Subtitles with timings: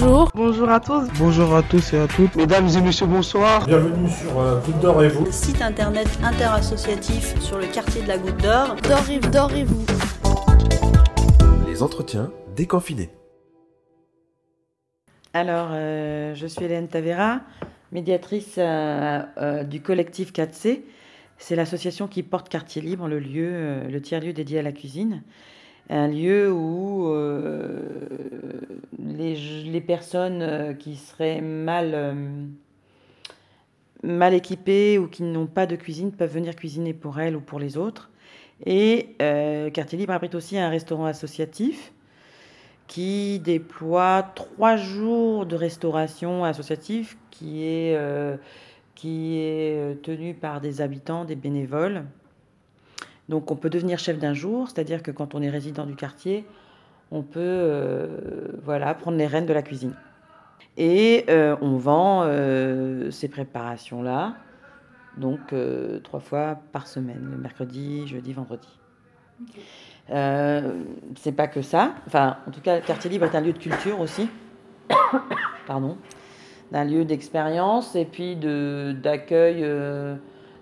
[0.00, 0.30] Bonjour.
[0.34, 1.08] Bonjour à tous.
[1.18, 2.34] Bonjour à tous et à toutes.
[2.34, 3.64] Mesdames et messieurs, bonsoir.
[3.64, 5.30] Bienvenue sur euh, Goutte d'Or et vous.
[5.30, 8.74] Site internet interassociatif sur le quartier de la Goutte d'Or.
[8.82, 9.86] D'or et, d'or et vous.
[11.68, 13.10] Les entretiens déconfinés.
[15.32, 17.42] Alors, euh, je suis Hélène Tavera,
[17.92, 20.82] médiatrice euh, euh, du collectif 4C.
[21.38, 25.22] C'est l'association qui porte Quartier Libre, le lieu, euh, le tiers-lieu dédié à la cuisine.
[25.90, 27.82] Un lieu où euh,
[28.98, 32.46] les, personnes euh, qui seraient mal, euh,
[34.02, 37.58] mal équipées ou qui n'ont pas de cuisine peuvent venir cuisiner pour elles ou pour
[37.58, 38.10] les autres.
[38.64, 39.16] Et
[39.74, 41.92] Quartier Libre abrite aussi un restaurant associatif
[42.86, 47.98] qui déploie trois jours de restauration associative qui est,
[48.94, 52.04] qui est tenu par des habitants, des bénévoles.
[53.28, 56.46] Donc on peut devenir chef d'un jour, c'est-à-dire que quand on est résident du quartier,
[57.10, 58.06] on peut euh,
[58.62, 59.94] voilà, prendre les rênes de la cuisine.
[60.76, 64.34] Et euh, on vend euh, ces préparations-là,
[65.16, 65.54] donc
[66.02, 68.68] trois fois par semaine, le mercredi, jeudi, vendredi.
[69.42, 69.62] Okay.
[71.16, 71.94] C'est pas que ça.
[72.06, 74.28] Enfin, en tout cas, le quartier libre est un lieu de culture aussi.
[75.66, 75.96] Pardon.
[76.72, 79.64] D'un lieu d'expérience et puis d'accueil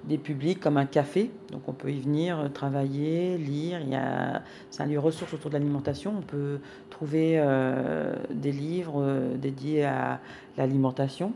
[0.04, 1.30] des publics comme un café.
[1.50, 3.80] Donc on peut y venir euh, travailler, lire.
[3.80, 6.14] Il y a, c'est un lieu ressource autour de l'alimentation.
[6.18, 6.58] On peut
[6.90, 10.20] trouver euh, des livres euh, dédiés à
[10.56, 11.32] l'alimentation.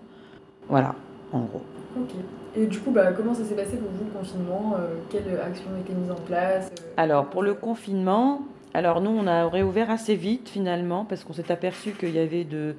[0.69, 0.95] Voilà,
[1.33, 1.63] en gros.
[1.97, 2.11] Ok.
[2.57, 5.67] Et du coup, bah, comment ça s'est passé pour vous le confinement euh, Quelles actions
[5.77, 8.43] ont été mises en place euh, Alors pour le confinement,
[8.73, 12.45] alors nous on a réouvert assez vite finalement parce qu'on s'est aperçu qu'il y avait
[12.45, 12.75] de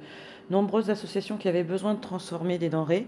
[0.50, 3.06] nombreuses associations qui avaient besoin de transformer des denrées.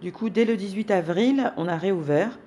[0.00, 2.38] Du coup, dès le 18 avril, on a réouvert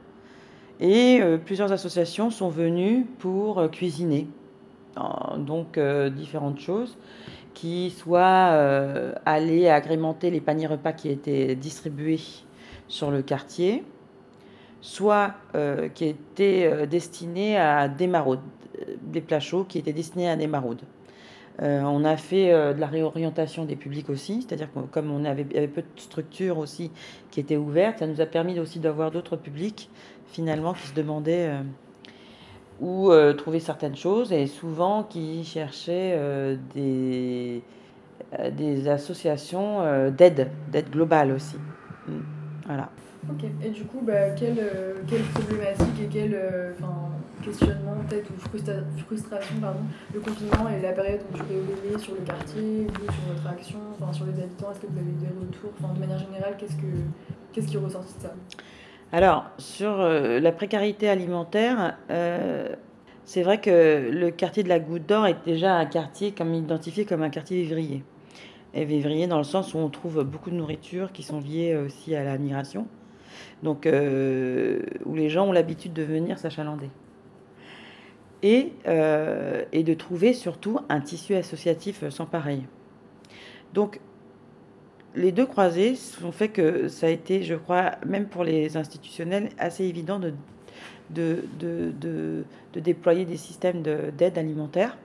[0.79, 4.27] et euh, plusieurs associations sont venues pour euh, cuisiner.
[5.37, 6.97] Donc euh, différentes choses
[7.53, 8.49] qui soient
[9.25, 12.19] allées agrémenter les paniers repas qui étaient distribués
[12.87, 13.83] sur le quartier,
[14.81, 15.35] soit
[15.93, 18.41] qui étaient destinés à des maraudes,
[19.03, 20.81] des plats chauds qui étaient destinés à des maraudes.
[21.61, 25.23] Euh, on a fait euh, de la réorientation des publics aussi, c'est-à-dire que comme on
[25.23, 26.91] avait, avait peu de structures aussi
[27.29, 29.91] qui étaient ouvertes, ça nous a permis aussi d'avoir d'autres publics
[30.27, 31.61] finalement qui se demandaient euh,
[32.81, 36.19] où trouver certaines choses et souvent qui cherchaient
[36.73, 37.61] des,
[38.87, 41.55] associations d'aide, d'aide globale aussi.
[42.65, 42.89] Voilà.
[43.29, 44.57] Ok, et du coup, bah, quelle,
[45.07, 46.35] quelle problématique et quel
[47.43, 48.73] questionnement peut-être ou frustra
[49.05, 49.79] frustration pardon,
[50.13, 53.79] le confinement et la période où tu révélais sur le quartier, vous, sur votre action,
[53.99, 55.71] enfin, sur les habitants, est-ce que vous avez eu des retours?
[55.79, 56.87] Enfin, De manière générale, qu'est-ce, que,
[57.51, 58.33] qu'est-ce qui est ressorti de ça?
[59.11, 62.69] Alors, sur euh, la précarité alimentaire, euh,
[63.25, 67.05] c'est vrai que le quartier de la Goutte d'Or est déjà un quartier comme identifié
[67.05, 68.03] comme un quartier vivrier.
[68.73, 72.15] Et vivrier dans le sens où on trouve beaucoup de nourriture qui sont liées aussi
[72.15, 72.87] à la migration.
[73.61, 76.89] Donc, euh, où les gens ont l'habitude de venir s'achalander
[78.43, 82.63] et, euh, et de trouver surtout un tissu associatif sans pareil.
[83.73, 83.99] Donc,
[85.15, 85.93] les deux croisés
[86.23, 90.33] ont fait que ça a été, je crois, même pour les institutionnels, assez évident de,
[91.09, 92.43] de, de, de,
[92.73, 94.97] de déployer des systèmes d'aide alimentaire.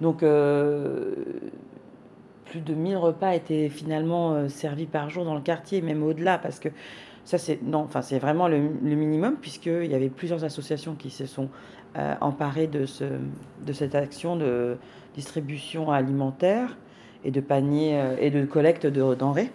[0.00, 1.14] Donc, euh,
[2.44, 6.38] plus de 1000 repas étaient finalement euh, servis par jour dans le quartier, même au-delà,
[6.38, 6.68] parce que
[7.26, 11.48] ça, c'est enfin, vraiment le, minimum, puisqu'il y avait plusieurs associations qui se sont
[11.98, 13.04] euh, emparées de, ce,
[13.66, 14.76] de cette action de
[15.14, 16.76] distribution alimentaire
[17.24, 19.50] et de paniers euh, et de collecte de denrées.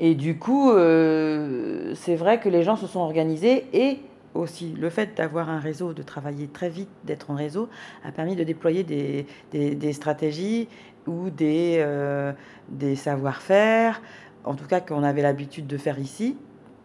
[0.00, 4.00] Et du coup, euh, c'est vrai que les gens se sont organisés et
[4.34, 7.68] aussi le fait d'avoir un réseau, de travailler très vite, d'être en réseau,
[8.04, 10.66] a permis de déployer des, des, des stratégies
[11.06, 12.32] ou des, euh,
[12.68, 14.02] des savoir-faire,
[14.44, 16.36] en tout cas qu'on avait l'habitude de faire ici.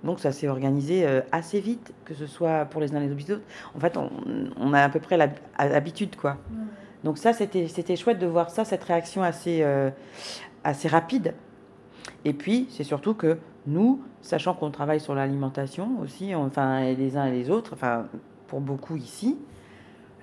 [0.03, 3.41] Donc ça s'est organisé euh, assez vite, que ce soit pour les uns les autres.
[3.75, 4.09] En fait, on,
[4.57, 6.33] on a à peu près l'habitude, quoi.
[6.33, 6.55] Mmh.
[7.03, 9.89] Donc ça, c'était chouette de voir ça, cette réaction assez, euh,
[10.63, 11.33] assez rapide.
[12.25, 17.25] Et puis, c'est surtout que nous, sachant qu'on travaille sur l'alimentation aussi, enfin, les uns
[17.25, 18.07] et les autres, enfin,
[18.47, 19.37] pour beaucoup ici,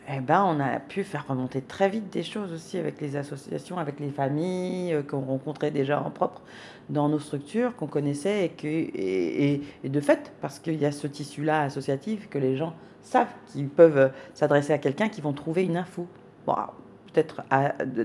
[0.08, 3.78] eh ben, on a pu faire remonter très vite des choses aussi avec les associations,
[3.78, 6.42] avec les familles euh, qu'on rencontrait déjà en propre
[6.90, 10.92] dans nos structures, qu'on connaissait et, que, et, et, de fait, parce qu'il y a
[10.92, 15.64] ce tissu-là associatif que les gens savent qu'ils peuvent s'adresser à quelqu'un qui vont trouver
[15.64, 16.06] une info.
[16.46, 16.54] Bon,
[17.12, 17.42] peut-être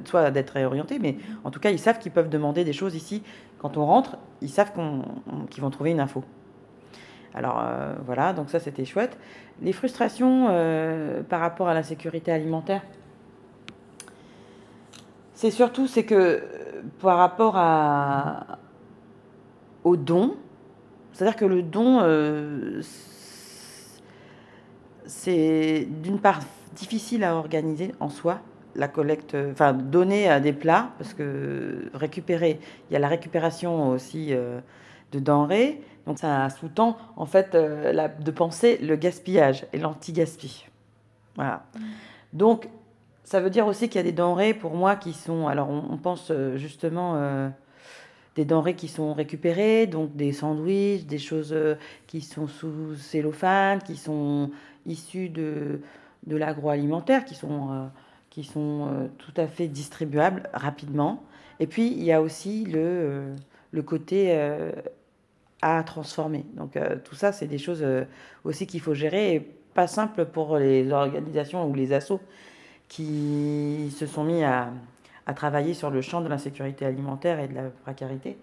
[0.06, 3.24] soit d'être réorienté, mais en tout cas, ils savent qu'ils peuvent demander des choses ici.
[3.58, 4.72] Quand on rentre, ils savent
[5.50, 6.24] qu'ils vont trouver une info.
[7.34, 9.18] Alors euh, voilà, donc ça c'était chouette.
[9.62, 12.82] Les frustrations euh, par rapport à la sécurité alimentaire,
[15.34, 16.42] C'est surtout c'est que euh,
[17.02, 18.60] par rapport à,
[19.84, 20.36] au don,
[21.20, 22.82] c'est-à-dire que le don, euh,
[25.06, 26.40] c'est d'une part
[26.76, 28.40] difficile à organiser en soi,
[28.76, 32.60] la collecte, enfin donner à des plats, parce que récupérer,
[32.90, 34.60] il y a la récupération aussi euh,
[35.12, 40.68] de denrées, donc ça sous-tend en fait euh, de penser le gaspillage et l'anti-gaspi.
[41.36, 41.64] Voilà.
[42.32, 42.70] Donc
[43.24, 45.98] ça veut dire aussi qu'il y a des denrées pour moi qui sont, alors on,
[45.98, 47.52] pense justement
[48.40, 51.76] des denrées qui sont récupérées, donc des sandwichs, des choses euh,
[52.08, 54.50] qui sont sous cellophane, qui sont
[54.86, 55.82] issues de,
[56.26, 57.88] de l'agroalimentaire, qui sont, euh,
[58.30, 61.22] qui sont euh, tout à fait distribuables rapidement.
[61.60, 63.36] Et puis il y a aussi le,
[63.72, 64.34] le côté
[65.62, 66.46] à transformer.
[66.56, 67.86] Donc tout ça, c'est des choses
[68.46, 69.40] aussi qu'il faut gérer et
[69.74, 72.22] pas simple pour les organisations ou les assos
[72.88, 74.72] qui se sont mis à,
[75.30, 78.36] à travailler sur le champ de l'insécurité alimentaire et de la précarité.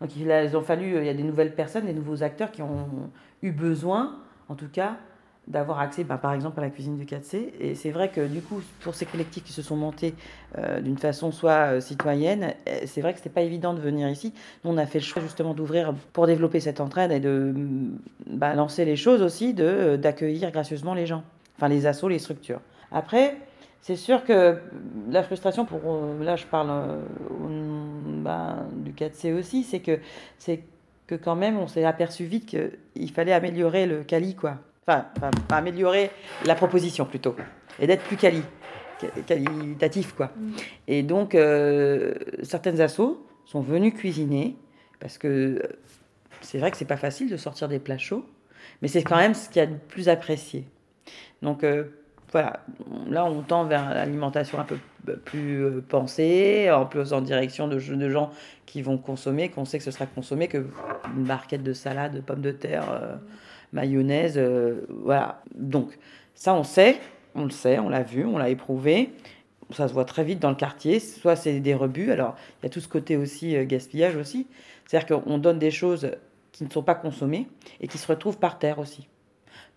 [0.00, 2.52] Donc il a- ils ont fallu, il y a des nouvelles personnes, des nouveaux acteurs
[2.52, 2.86] qui ont
[3.42, 4.16] eu besoin,
[4.48, 4.96] en tout cas,
[5.48, 7.52] d'avoir accès, bah, par exemple, à la cuisine du 4C.
[7.58, 10.14] Et c'est vrai que du coup, pour ces collectifs qui se sont montés
[10.58, 14.08] euh, d'une façon soit euh, citoyenne, euh, c'est vrai que c'était pas évident de venir
[14.08, 14.32] ici.
[14.62, 17.54] Nous, on a fait le choix justement d'ouvrir pour développer cette entraide et de
[18.30, 21.24] bah, lancer les choses aussi, euh, d'accueillir gracieusement les gens,
[21.56, 22.60] enfin les assos, les structures.
[22.92, 23.36] Après,
[23.80, 24.58] c'est sûr que
[25.10, 29.98] la frustration, pour euh, là je parle euh, au- bah, du 4C aussi, c'est que,
[30.38, 30.60] c'est
[31.06, 34.58] que quand même on s'est aperçu vite qu'il fallait améliorer le quali, quoi.
[34.86, 36.10] Enfin, enfin, améliorer
[36.46, 37.36] la proposition plutôt,
[37.78, 38.42] et d'être plus quali,
[39.00, 40.30] qua- qualitatif, quoi.
[40.36, 40.52] Mm.
[40.88, 44.56] Et donc, euh, certaines assos sont venues cuisiner,
[45.00, 45.60] parce que
[46.40, 48.24] c'est vrai que c'est pas facile de sortir des plats chauds,
[48.82, 50.66] mais c'est quand même ce qu'il y a de plus apprécié.
[51.42, 51.84] Donc, euh,
[52.32, 52.60] voilà,
[53.08, 54.76] là on tend vers l'alimentation un peu
[55.16, 58.30] plus euh, pensée, en plus en direction de, gens
[58.66, 60.66] qui vont consommer, qu'on sait que ce sera consommé, que
[61.16, 63.16] une barquette de salade, de pommes de terre, euh,
[63.72, 65.40] mayonnaise, euh, voilà.
[65.54, 65.98] Donc
[66.34, 66.98] ça on sait,
[67.34, 69.10] on le sait, on l'a vu, on l'a éprouvé.
[69.70, 70.98] Ça se voit très vite dans le quartier.
[70.98, 74.46] Soit c'est des rebuts, alors il y a tout ce côté aussi gaspillage aussi.
[74.86, 76.10] C'est-à-dire qu'on donne des choses
[76.52, 77.46] qui ne sont pas consommées
[77.80, 79.08] et qui se retrouvent par terre aussi.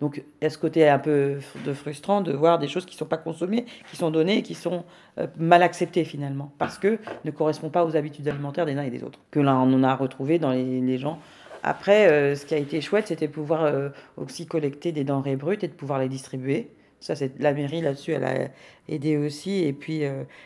[0.02, 2.96] Donc il y a ce côté un peu de frustrant de voir des choses qui
[2.96, 4.84] ne sont pas consommées, qui sont données et qui sont
[5.20, 8.90] euh, mal acceptées finalement, parce que ne correspondent pas aux habitudes alimentaires des uns et
[8.90, 9.20] des autres.
[9.30, 11.20] Que là on en a retrouvé dans les, gens.
[11.62, 15.36] Après, euh, ce qui a été chouette, c'était de pouvoir euh, aussi collecter des denrées
[15.36, 16.72] brutes et de pouvoir les distribuer.
[17.00, 18.50] Ça, c'est la mairie là-dessus, elle a
[18.88, 19.64] aidé aussi.
[19.64, 20.04] Et puis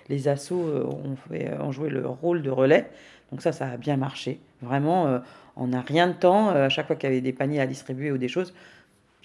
[0.07, 1.15] les assos ont,
[1.59, 2.89] ont joué le rôle de relais.
[3.29, 4.39] Donc ça, ça a bien marché.
[4.61, 5.19] Vraiment,
[5.57, 6.47] on n'a rien de temps.
[6.47, 8.53] À chaque fois qu'il y avait des paniers à distribuer ou des choses,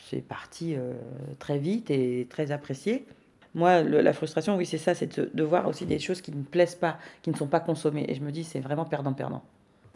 [0.09, 0.93] c'est parti euh,
[1.39, 3.07] très vite et très apprécié.
[3.55, 6.43] Moi, la frustration, oui, c'est ça, c'est de, de voir aussi des choses qui ne
[6.43, 8.05] plaisent pas, qui ne sont pas consommées.
[8.09, 9.43] Et je me dis, c'est vraiment perdant-perdant.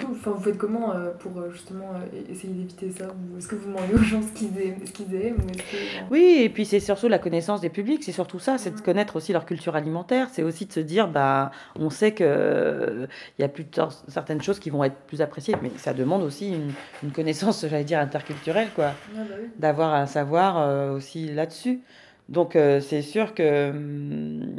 [0.03, 3.07] Enfin, vous faites comment euh, pour euh, justement euh, essayer d'éviter ça
[3.39, 5.77] Est-ce que vous demandez aux gens ce qu'ils aiment, ce qu'ils aiment ou est-ce que,
[5.99, 8.81] genre- Oui, et puis c'est surtout la connaissance des publics, c'est surtout ça, c'est de
[8.81, 13.07] connaître aussi leur culture alimentaire, c'est aussi de se dire, bah, on sait que euh,
[13.39, 16.23] il y a plus tard certaines choses qui vont être plus appréciées, mais ça demande
[16.23, 16.73] aussi une,
[17.05, 19.49] une connaissance, j'allais dire, interculturelle, quoi, Ah bah oui.
[19.59, 21.81] d'avoir un savoir aussi là-dessus.
[22.29, 24.57] Donc c'est sûr que hum,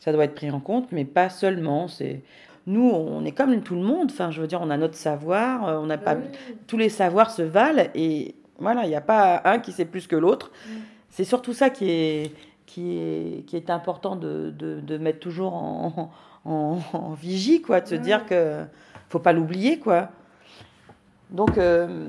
[0.00, 1.88] ça doit être pris en compte, mais pas seulement.
[1.88, 2.22] C'est
[2.68, 4.10] nous, on est comme tout le monde.
[4.12, 6.22] Enfin, je veux dire, on a notre savoir, euh, on n'a pas oui.
[6.66, 10.06] tous les savoirs se valent et voilà, il n'y a pas un qui sait plus
[10.06, 10.50] que l'autre.
[10.50, 10.70] Mm.
[11.08, 12.32] C'est surtout ça qui est,
[12.66, 16.10] qui est, qui est important de, de, de mettre toujours en,
[16.44, 18.64] en, en vigie, quoi, de se dire que
[19.08, 20.10] faut pas l'oublier, quoi.
[21.30, 22.06] Donc, euh,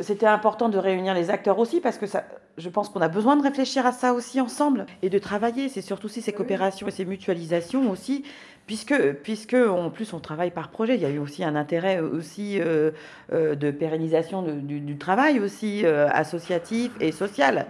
[0.00, 2.24] c'était important de réunir les acteurs aussi parce que ça,
[2.58, 5.68] je pense qu'on a besoin de réfléchir à ça aussi ensemble et de travailler.
[5.68, 8.24] C'est surtout aussi ces coopérations et ces mutualisations aussi,
[8.66, 10.94] puisque, puisque en plus on travaille par projet.
[10.96, 12.90] Il y a eu aussi un intérêt aussi euh,
[13.32, 17.66] euh, de pérennisation de- du, du travail aussi euh, associatif et social.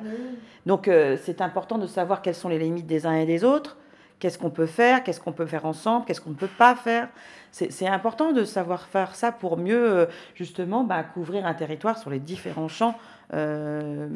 [0.67, 3.77] Donc euh, c'est important de savoir quelles sont les limites des uns et des autres,
[4.19, 7.09] qu'est-ce qu'on peut faire, qu'est-ce qu'on peut faire ensemble, qu'est-ce qu'on ne peut pas faire?
[7.53, 12.11] C'est important de savoir faire ça pour mieux euh, justement bah, couvrir un territoire sur
[12.11, 12.95] les différents champs,
[13.33, 14.09] euh,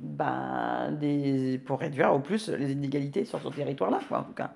[0.00, 4.52] bah, des, pour réduire au plus les inégalités sur ce territoire-là, en tout cas.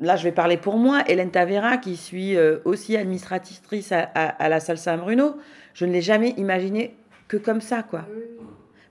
[0.00, 4.28] Là, je vais parler pour moi, Hélène Tavera, qui suis euh, aussi administratrice à, à-
[4.28, 5.36] à la salle Saint-Bruno.
[5.74, 6.96] Je ne l'ai jamais imaginé
[7.28, 8.06] que comme ça, quoi.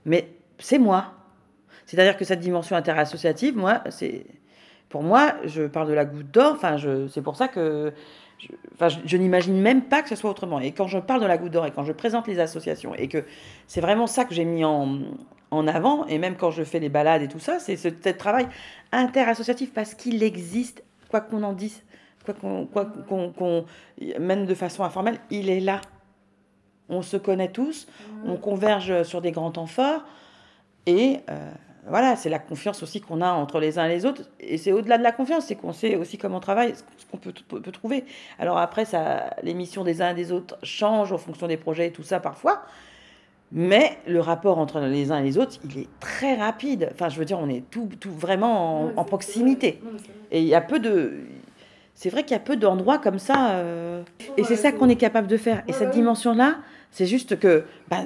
[0.04, 1.12] Mais c'est moi.
[1.86, 4.24] C'est-à-dire que cette dimension interassociative, moi, c'est
[4.88, 6.52] pour moi, je parle de la goutte d'or.
[6.54, 6.76] Enfin,
[7.12, 7.92] c'est pour ça que
[8.38, 10.60] je, enfin, je, je n'imagine même pas que ce soit autrement.
[10.60, 13.08] Et quand je parle de la goutte d'or et quand je présente les associations et
[13.08, 13.24] que
[13.66, 15.00] c'est vraiment ça que j'ai mis en,
[15.50, 18.08] en avant, et même quand je fais les balades et tout ça, c'est ce, ce
[18.10, 18.46] travail
[18.92, 21.82] interassociatif parce qu'il existe, quoi qu'on en dise,
[22.24, 23.64] quoi qu'on quoi qu'on qu'on-
[24.18, 25.80] même de façon informelle, il est là.
[26.88, 27.86] On se connaît tous,
[28.26, 30.02] on converge sur des grands temps forts,
[30.86, 31.50] et euh,
[31.86, 34.72] voilà, c'est la confiance aussi qu'on a entre les uns et les autres, et c'est
[34.72, 37.60] au-delà de la confiance, c'est qu'on sait aussi comment on travaille, ce qu'on peut, peut,
[37.60, 38.04] peut trouver.
[38.40, 41.86] Alors après, ça, les missions des uns et des autres changent en fonction des projets
[41.86, 42.62] et tout ça parfois,
[43.52, 46.88] mais le rapport entre les uns et les autres, il est très rapide.
[46.92, 49.80] Enfin, je veux dire, on est tout, tout vraiment en, proximité.
[49.84, 49.90] Non.
[50.30, 51.14] Et il y a peu de.
[51.94, 53.50] C'est vrai qu'il y a peu d'endroits comme ça.
[53.56, 54.02] euh,
[54.36, 55.62] Et c'est ça qu'on est capable de faire.
[55.66, 56.58] Et cette dimension-là,
[56.92, 57.98] c'est juste que, bah,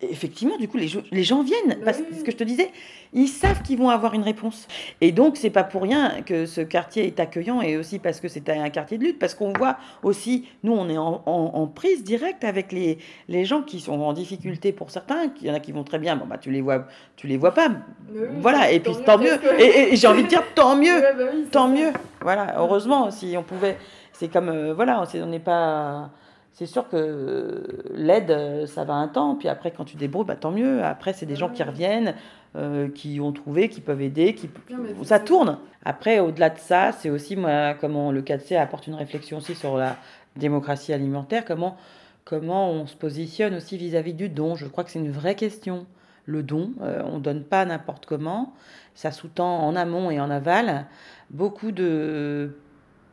[0.00, 1.68] effectivement, du coup, les, gens- les gens viennent.
[1.68, 2.70] Bah Parce que ce que je te disais,
[3.12, 4.66] ils savent qu'ils vont avoir une réponse.
[5.02, 8.28] Et donc, c'est pas pour rien que ce quartier est accueillant et aussi parce que
[8.28, 9.18] c'est un quartier de lutte.
[9.18, 12.96] Parce qu'on voit aussi, nous, on est en, en- en prise directe avec les,
[13.28, 15.30] les gens qui sont en difficulté pour certains.
[15.42, 16.16] Il y en a qui vont très bien.
[16.16, 17.68] Bon, bah, tu les vois, tu les vois pas.
[18.12, 18.70] Oui, Voilà.
[18.72, 19.36] Et puis, tant mieux.
[19.36, 21.68] que- Et, et- et j'ai envie de dire, tant mieux Ouais, bah oui, c'est tant
[21.68, 21.74] ça.
[21.74, 21.92] mieux.
[22.22, 23.76] Voilà, heureusement, si on pouvait.
[24.12, 26.10] C'est comme, euh, voilà, on n'est pas.
[26.52, 27.64] C'est sûr que
[27.94, 30.82] l'aide, euh, ça va un temps, puis après, quand tu débrouilles, bah, tant mieux.
[30.84, 32.14] Après, c'est des gens qui reviennent,
[32.56, 34.50] euh, qui ont trouvé, qui peuvent aider, qui...
[34.70, 35.58] Non, ça tourne.
[35.84, 39.76] Après, au-delà de ça, c'est aussi, moi, comment le 4C apporte une réflexion aussi sur
[39.76, 39.96] la
[40.36, 41.76] démocratie alimentaire, comment,
[42.24, 44.56] comment on se positionne aussi vis-à-vis du don?
[44.56, 45.86] Je crois que c'est une vraie question.
[46.26, 48.52] Le don, euh, on ne donne pas n'importe comment.
[48.94, 50.86] Ça sous-tend en amont et en aval
[51.30, 52.56] beaucoup de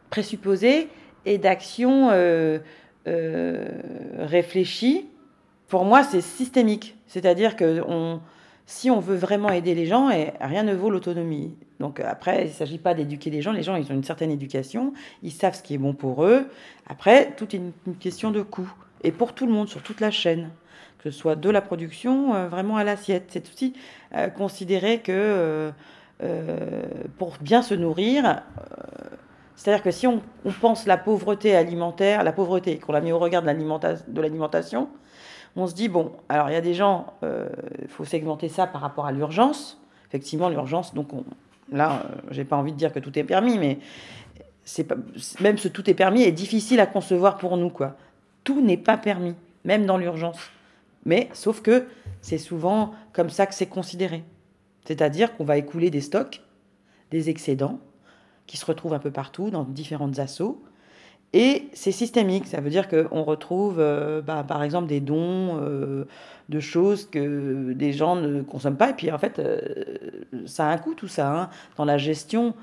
[0.10, 0.90] présupposés
[1.26, 2.60] et d'actions euh,
[3.08, 3.66] euh,
[4.20, 5.08] réfléchies.
[5.68, 6.96] Pour moi, c'est systémique.
[7.08, 7.82] C'est-à-dire que
[8.66, 11.56] si on veut vraiment aider les gens, et rien ne vaut l'autonomie.
[11.80, 13.52] Donc après, il ne s'agit pas d'éduquer les gens.
[13.52, 14.94] Les gens, ils ont une certaine éducation.
[15.24, 16.48] Ils savent ce qui est bon pour eux.
[16.88, 18.72] Après, tout est une, question de coût.
[19.04, 20.50] Et pour tout le monde, sur toute la chaîne.
[21.00, 23.26] Que ce soit de la production euh, vraiment à l'assiette.
[23.30, 23.74] C'est aussi
[24.16, 25.72] euh, considérer que
[27.20, 28.42] pour bien se nourrir,
[29.58, 33.20] c'est-à-dire que si on, on pense la pauvreté alimentaire, la pauvreté, qu'on l'a mis au
[33.20, 34.88] regard de l'alimenta- de l'alimentation,
[35.58, 38.80] on se dit, bon, alors il y a des gens, il faut segmenter ça par
[38.82, 39.82] rapport à l'urgence.
[40.08, 41.26] Effectivement, l'urgence, donc on-
[41.76, 43.80] là, euh, j'ai pas envie de dire que tout est permis, mais
[44.88, 44.96] pas,
[45.40, 47.96] même ce tout est permis est difficile à concevoir pour nous, quoi.
[48.44, 49.34] Tout n'est pas permis,
[49.66, 50.38] même dans l'urgence.
[51.06, 51.88] Mais sauf que
[52.22, 54.24] c'est souvent comme ça que c'est considéré.
[54.86, 56.42] C'est-à-dire qu'on va écouler des stocks,
[57.12, 57.80] des excédents,
[58.48, 60.62] qui se retrouvent un peu partout dans différentes assauts.
[61.34, 66.06] Et c'est systémique, ça veut dire qu'on retrouve euh, bah, par exemple des dons euh,
[66.48, 68.92] de choses que des gens ne consomment pas.
[68.92, 69.60] Et puis en fait, euh,
[70.46, 72.54] ça a un coût tout ça, hein, dans la gestion.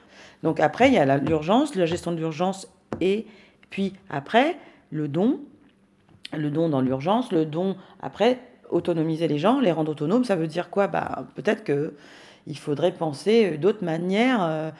[0.42, 2.66] Donc après, il y a la- l'urgence, la gestion de l'urgence,
[3.02, 3.26] et
[3.68, 4.56] puis après,
[4.90, 5.40] le don,
[6.32, 8.38] le don dans l'urgence, le don après,
[8.70, 10.86] autonomiser les gens, les rendre autonomes, ça veut dire quoi?
[10.86, 11.92] Bah, Peut-être que
[12.46, 14.72] il faudrait penser d'autres manières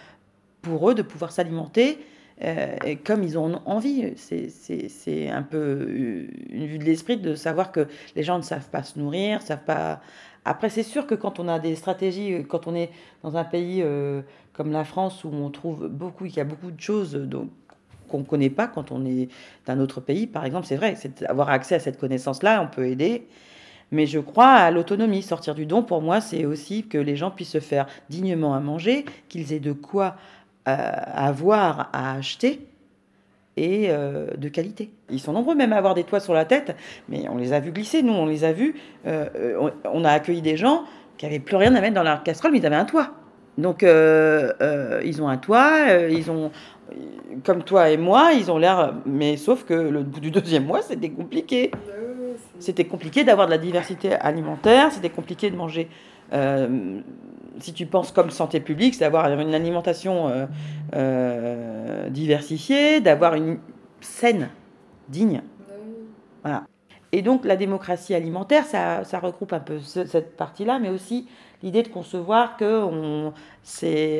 [0.64, 1.99] pour eux de pouvoir s'alimenter
[2.42, 4.12] euh, comme ils ont envie.
[4.16, 8.68] C'est- un peu euh, une vue de l'esprit de savoir que les gens ne savent
[8.71, 10.00] pas se nourrir, savent pas.
[10.44, 12.90] Après, c'est sûr que quand on a des stratégies, euh, quand on est
[13.23, 16.71] dans un pays euh, comme la France où on trouve beaucoup, il y a beaucoup
[16.71, 17.49] de choses donc,
[18.09, 19.28] qu'on ne connaît pas quand on est
[19.66, 22.87] d'un autre pays, par exemple, c'est vrai, c'est avoir accès à cette connaissance-là, on peut
[22.88, 23.26] aider.
[23.92, 25.23] Mais je crois à l'autonomie.
[25.23, 28.61] Sortir du don, pour moi, c'est aussi que les gens puissent se faire dignement à
[28.61, 30.16] manger, qu'ils aient de quoi
[30.68, 30.76] euh,
[31.14, 32.66] avoir à acheter
[33.56, 34.90] et euh, de qualité.
[35.11, 36.75] Ils sont nombreux même à avoir des toits sur la tête,
[37.09, 38.75] mais on les a vus glisser, nous on les a vus,
[39.06, 40.85] euh, on, on a accueilli des gens
[41.18, 43.11] qui avaient plus rien à mettre dans leur casserole, mais ils avaient un toit.
[43.59, 45.73] Donc euh, ils ont un toit,
[46.11, 46.50] ils ont,
[47.44, 50.83] comme toi et moi, ils ont l'air, mais sauf que le bout du deuxième mois,
[50.83, 51.71] c'était compliqué.
[51.73, 55.88] C'est- C'était compliqué d'avoir de la diversité alimentaire, c'était compliqué de manger.
[56.33, 57.00] Euh,
[57.61, 60.47] si tu penses comme santé publique, c'est d'avoir une alimentation euh,
[60.95, 63.59] euh, diversifiée, d'avoir une
[64.00, 64.49] saine,
[65.09, 65.43] digne.
[66.43, 66.64] Voilà.
[67.12, 71.28] Et donc la démocratie alimentaire, ça, ça regroupe un peu ce- cette partie-là, mais aussi
[71.62, 73.33] l'idée de concevoir que on,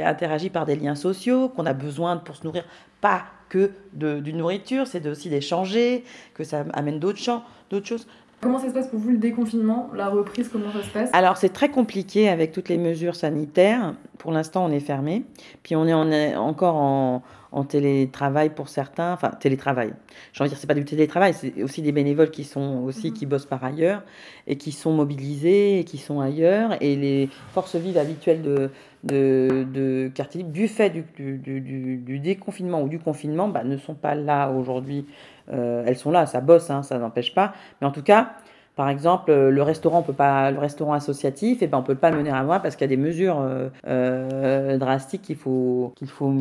[0.03, 2.65] interagi par des liens sociaux, qu'on a besoin pour se nourrir,
[3.01, 8.07] pas que d'une nourriture, c'est aussi d'échanger, que ça amène d'autres choses.
[8.45, 11.11] Comment ça se passe pour vous le déconfinement, la reprise, comment ça se passe?
[11.15, 13.95] Alors c'est très compliqué avec toutes les mesures sanitaires.
[14.19, 15.25] Pour l'instant, on est fermé.
[15.63, 17.23] Puis on est, en- est encore en,
[17.55, 19.13] en télétravail pour certains.
[19.13, 19.95] Enfin, télétravail.
[20.33, 23.09] J'ai envie de dire, c'est pas du télétravail, c'est aussi des bénévoles qui sont aussi
[23.09, 23.15] Mhm.
[23.15, 24.03] qui bossent par ailleurs
[24.47, 26.77] et qui sont mobilisés et qui sont ailleurs.
[26.83, 28.71] Et les forces vives habituelles de,
[29.05, 33.49] de, de quartier libre, du fait du, du, du- du- du déconfinement ou du confinement,
[33.49, 35.07] bah, ne sont pas là aujourd'hui.
[35.53, 37.53] Euh, elles sont là, ça bosse, hein, ça n'empêche pas.
[37.81, 38.33] Mais en tout cas,
[38.77, 41.95] Par exemple, euh, le restaurant, on peut pas, le restaurant associatif, et ben on peut
[41.95, 45.37] pas le mener à moi parce qu'il y a des mesures euh, euh, drastiques qu'il
[45.37, 46.33] faut qu'il faut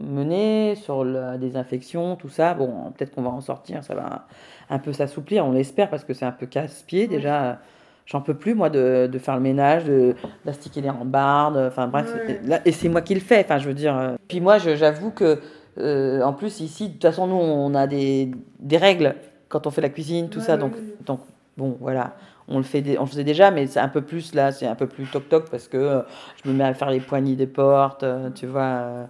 [0.00, 2.54] mener sur la désinfection, tout ça.
[2.54, 4.26] Bon, peut-être qu'on va en sortir, ça va
[4.70, 7.58] un peu s'assouplir, on l'espère parce que c'est un peu casse-pied déjà.
[8.06, 10.14] J'en peux plus moi de, de, faire le ménage, de
[10.44, 12.12] d'astiquer les rambardes, enfin bref,
[12.44, 13.44] là, et c'est moi qui le fais.
[13.44, 14.16] Enfin, je veux dire.
[14.26, 15.38] Puis moi, j'avoue que
[15.78, 19.14] euh, en plus ici, de toute façon, nous, on a des, des règles
[19.50, 20.72] quand on fait la cuisine, tout Ouais, ça, donc
[21.04, 21.20] donc
[21.58, 22.16] bon, voilà,
[22.48, 24.74] on le fait, on le faisait déjà, mais c'est un peu plus là, c'est un
[24.74, 26.02] peu plus toc toc parce que euh,
[26.42, 29.08] je me mets à faire les poignées des portes, euh, tu vois.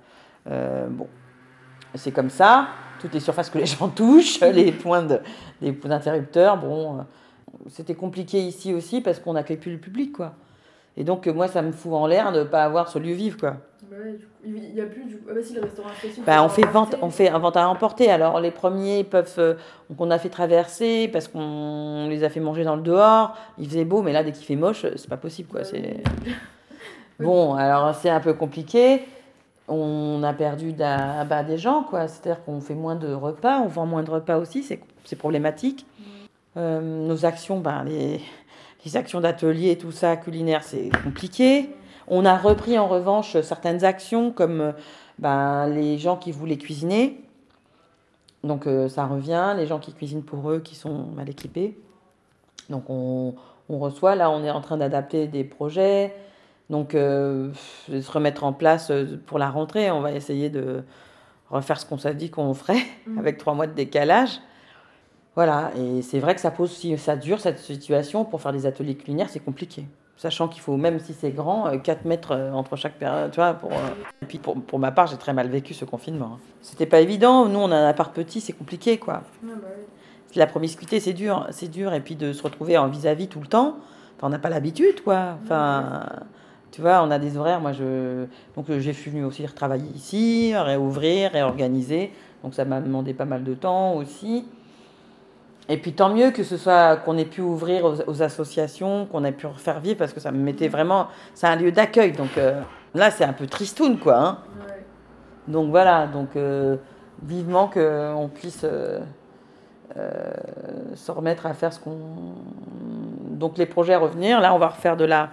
[0.50, 1.06] euh, bon,
[1.94, 2.68] c'est comme ça.
[3.00, 5.06] Toutes les surfaces que les gens touchent, les points
[5.62, 7.04] d'interrupteurs, bon,
[7.68, 10.35] c'était compliqué ici aussi parce qu'on n'accueille plus le public, quoi.
[10.97, 13.38] Et donc moi, ça me fout en l'air de ne pas avoir ce lieu vivre,
[13.38, 13.56] quoi.
[13.90, 15.26] Bah ouais, il y a plus du coup.
[15.30, 15.88] Ah bah si, le restaurant.
[16.25, 18.09] Bah, on fait vente, on fait un vente à emporter.
[18.09, 19.54] Alors les premiers peuvent, euh,
[19.88, 23.37] donc on a fait traverser parce qu'on les a fait manger dans le dehors.
[23.59, 25.62] Il faisait beau, mais là dès qu'il fait moche, c'est pas possible quoi.
[25.62, 26.02] Bah C'est
[27.20, 27.54] bon.
[27.54, 29.02] Alors c'est un peu compliqué.
[29.66, 32.06] On a perdu bah, des gens quoi.
[32.06, 34.62] C'est-à-dire qu'on fait moins de repas, on vend moins de repas aussi.
[34.62, 35.85] C'est problématique.
[36.56, 38.20] Euh, nos actions, ben, les,
[38.84, 41.70] les actions d'atelier et tout ça culinaire, c'est compliqué.
[42.08, 44.72] On a repris en revanche certaines actions comme euh,
[45.18, 47.22] ben, les gens qui voulaient cuisiner.
[48.42, 51.78] Donc euh, ça revient, les gens qui cuisinent pour eux, qui sont mal équipés.
[52.70, 53.34] Donc on,
[53.68, 56.14] on reçoit, là on est en train d'adapter des projets,
[56.70, 57.50] donc euh,
[57.88, 58.90] se remettre en place
[59.26, 59.90] pour la rentrée.
[59.90, 60.82] On va essayer de
[61.50, 63.18] refaire ce qu'on s'est dit qu'on ferait Mhm.
[63.18, 64.40] avec trois mois de décalage.
[65.37, 68.66] Voilà, et c'est vrai que ça pose, si ça dure cette situation, pour faire des
[68.66, 69.87] ateliers culinaires, c'est compliqué.
[70.16, 73.37] Sachant qu'il faut, même si c'est grand, euh, 4 mètres euh, entre chaque période, tu
[73.37, 73.54] vois.
[73.54, 73.76] Pour, euh,
[74.20, 76.32] Et puis pour, pour ma part, j'ai très mal vécu ce confinement.
[76.34, 76.38] hein.
[76.60, 77.46] C'était pas évident.
[77.46, 79.22] Nous, on a un appart petit, c'est compliqué, quoi.
[79.42, 79.68] Ouais, bah.
[80.37, 81.94] La promiscuité, c'est dur, c'est dur.
[81.94, 83.76] Et puis de se retrouver en vis-à-vis tout le temps,
[84.16, 85.38] enfin, on n'a pas l'habitude, quoi.
[85.42, 86.04] Enfin,
[86.70, 87.60] tu vois, on a des horaires.
[87.60, 92.12] Moi, je donc euh, j'ai venu aussi retravailler ici, réouvrir, réorganiser.
[92.44, 94.44] Donc ça m'a demandé pas mal de temps aussi.
[95.72, 99.22] Et puis tant mieux que ce soit qu'on ait pu ouvrir aux, aux associations, qu'on
[99.24, 101.06] ait pu refaire vivre, parce que ça me mettait vraiment.
[101.33, 102.61] C'est un lieu d'accueil, donc euh,
[102.92, 104.18] là c'est un peu tristoun, quoi.
[104.18, 104.38] hein.
[104.66, 104.85] Ouais.
[105.46, 106.76] Donc voilà, donc euh,
[107.22, 108.98] vivement qu'on puisse euh,
[109.96, 110.33] euh,
[110.96, 111.96] se remettre à faire ce qu'on.
[113.30, 115.30] Donc les projets à revenir, là on va refaire de la,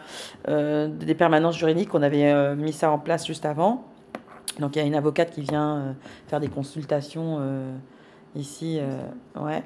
[0.47, 3.85] euh, des permanences juridiques, on avait mis ça en place juste avant.
[4.59, 5.95] Donc il y a une avocate qui vient
[6.27, 7.41] faire des consultations
[8.35, 8.79] ici,
[9.39, 9.63] ouais,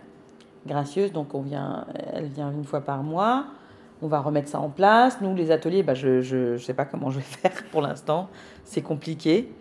[0.65, 3.45] gracieuse, donc on vient, elle vient une fois par mois.
[4.03, 5.19] On va remettre ça en place.
[5.21, 8.29] Nous, les ateliers, bah, je ne sais pas comment je vais faire pour l'instant.
[8.63, 9.53] C'est compliqué.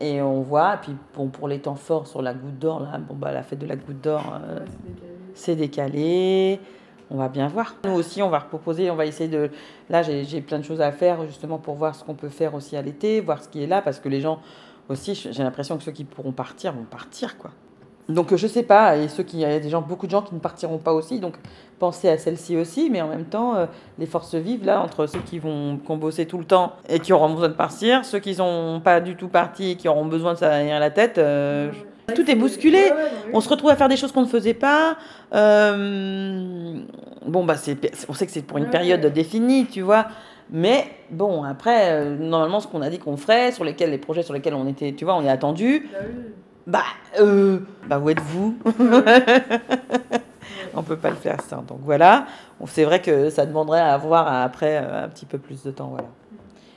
[0.00, 2.98] Et on voit, et puis bon, pour les temps forts sur la goutte d'or, là,
[2.98, 4.60] bon, bah, la fête de la goutte d'or, euh,
[5.34, 6.60] c'est décalé.
[7.10, 7.74] On va bien voir.
[7.84, 9.50] Nous aussi, on va proposer, on va essayer de.
[9.88, 12.54] Là, j'ai j'ai plein de choses à faire justement pour voir ce qu'on peut faire
[12.54, 14.40] aussi à l'été, voir ce qui est là, parce que les gens
[14.88, 17.50] aussi, j'ai l'impression que ceux qui pourront partir vont partir, quoi.
[18.08, 20.22] Donc, je sais pas, et ceux qui, il y a des gens, beaucoup de gens
[20.22, 21.34] qui ne partiront pas aussi, donc
[21.78, 23.66] pensez à celle-ci aussi, mais en même temps, euh,
[23.98, 27.12] les forces vivent là entre ceux qui vont ont bossé tout le temps et qui
[27.12, 30.32] auront besoin de partir, ceux qui sont pas du tout partis et qui auront besoin
[30.32, 31.18] de s'aller la tête.
[31.18, 31.70] euh,
[32.14, 32.90] tout est bousculé.
[33.34, 34.96] On se retrouve à faire des choses qu'on ne faisait pas.
[35.34, 36.80] Euh,
[37.26, 37.56] bon, bah,
[38.08, 40.06] on sait que c'est pour une période définie, tu vois.
[40.50, 44.32] Mais bon, après, normalement, ce qu'on a dit qu'on ferait, sur lesquels, les projets sur
[44.32, 45.90] lesquels on était, tu vois, on est attendu,
[46.68, 46.84] Bah
[47.18, 48.58] euh, bah, où êtes-vous?
[50.74, 51.64] On peut pas le faire ça.
[51.66, 52.26] Donc voilà,
[52.66, 55.88] c'est vrai que ça demanderait à avoir après euh, un petit peu plus de temps,
[55.88, 56.08] voilà.